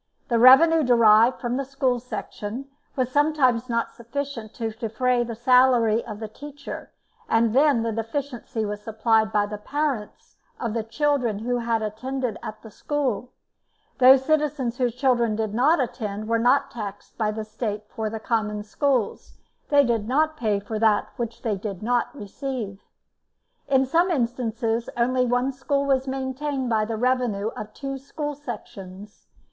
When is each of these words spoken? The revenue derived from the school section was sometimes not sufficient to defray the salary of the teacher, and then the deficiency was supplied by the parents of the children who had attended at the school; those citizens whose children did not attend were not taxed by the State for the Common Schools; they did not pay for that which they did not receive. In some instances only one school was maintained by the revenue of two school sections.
The 0.29 0.39
revenue 0.39 0.81
derived 0.81 1.39
from 1.39 1.57
the 1.57 1.63
school 1.63 1.99
section 1.99 2.65
was 2.95 3.11
sometimes 3.11 3.69
not 3.69 3.91
sufficient 3.91 4.51
to 4.55 4.71
defray 4.71 5.23
the 5.23 5.35
salary 5.35 6.03
of 6.03 6.19
the 6.19 6.27
teacher, 6.27 6.89
and 7.29 7.53
then 7.53 7.83
the 7.83 7.91
deficiency 7.91 8.65
was 8.65 8.81
supplied 8.81 9.31
by 9.31 9.45
the 9.45 9.59
parents 9.59 10.37
of 10.59 10.73
the 10.73 10.81
children 10.81 11.37
who 11.37 11.57
had 11.59 11.83
attended 11.83 12.39
at 12.41 12.63
the 12.63 12.71
school; 12.71 13.29
those 13.99 14.25
citizens 14.25 14.79
whose 14.79 14.95
children 14.95 15.35
did 15.35 15.53
not 15.53 15.79
attend 15.79 16.27
were 16.27 16.39
not 16.39 16.71
taxed 16.71 17.15
by 17.19 17.29
the 17.29 17.45
State 17.45 17.83
for 17.87 18.09
the 18.09 18.19
Common 18.19 18.63
Schools; 18.63 19.37
they 19.69 19.83
did 19.85 20.07
not 20.07 20.35
pay 20.35 20.59
for 20.59 20.79
that 20.79 21.09
which 21.17 21.43
they 21.43 21.55
did 21.55 21.83
not 21.83 22.09
receive. 22.15 22.81
In 23.67 23.85
some 23.85 24.09
instances 24.09 24.89
only 24.97 25.27
one 25.27 25.51
school 25.51 25.85
was 25.85 26.07
maintained 26.07 26.71
by 26.71 26.85
the 26.85 26.97
revenue 26.97 27.49
of 27.49 27.71
two 27.75 27.99
school 27.99 28.33
sections. 28.33 29.27